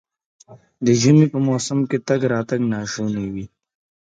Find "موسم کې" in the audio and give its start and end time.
1.47-1.97